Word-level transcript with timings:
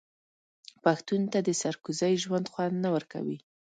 پښتون 0.83 1.21
ته 1.31 1.39
د 1.47 1.49
سرکوزۍ 1.61 2.13
ژوند 2.23 2.45
خوند 2.53 2.75
نه 2.83 2.89
ورکوي. 2.95 3.37